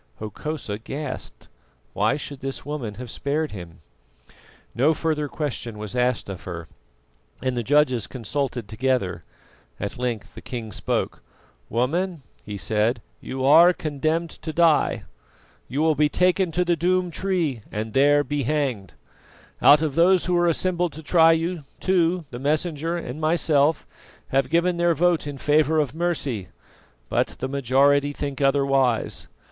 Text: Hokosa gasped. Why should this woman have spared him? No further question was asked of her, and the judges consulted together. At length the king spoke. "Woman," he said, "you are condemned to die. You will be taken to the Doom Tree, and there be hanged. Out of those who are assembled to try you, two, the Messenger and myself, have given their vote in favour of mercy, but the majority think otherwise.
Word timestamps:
Hokosa 0.17 0.79
gasped. 0.79 1.47
Why 1.93 2.17
should 2.17 2.39
this 2.39 2.65
woman 2.65 2.95
have 2.95 3.11
spared 3.11 3.51
him? 3.51 3.81
No 4.73 4.95
further 4.95 5.27
question 5.27 5.77
was 5.77 5.95
asked 5.95 6.27
of 6.27 6.41
her, 6.45 6.67
and 7.43 7.55
the 7.55 7.61
judges 7.61 8.07
consulted 8.07 8.67
together. 8.67 9.23
At 9.79 9.99
length 9.99 10.33
the 10.33 10.41
king 10.41 10.71
spoke. 10.71 11.21
"Woman," 11.69 12.23
he 12.43 12.57
said, 12.57 12.99
"you 13.21 13.45
are 13.45 13.73
condemned 13.73 14.31
to 14.31 14.51
die. 14.51 15.03
You 15.67 15.83
will 15.83 15.93
be 15.93 16.09
taken 16.09 16.51
to 16.53 16.65
the 16.65 16.75
Doom 16.75 17.11
Tree, 17.11 17.61
and 17.71 17.93
there 17.93 18.23
be 18.23 18.41
hanged. 18.41 18.95
Out 19.61 19.83
of 19.83 19.93
those 19.93 20.25
who 20.25 20.35
are 20.35 20.47
assembled 20.47 20.93
to 20.93 21.03
try 21.03 21.31
you, 21.31 21.63
two, 21.79 22.25
the 22.31 22.39
Messenger 22.39 22.97
and 22.97 23.21
myself, 23.21 23.85
have 24.29 24.49
given 24.49 24.77
their 24.77 24.95
vote 24.95 25.27
in 25.27 25.37
favour 25.37 25.77
of 25.77 25.93
mercy, 25.93 26.47
but 27.07 27.35
the 27.37 27.47
majority 27.47 28.13
think 28.13 28.41
otherwise. 28.41 29.27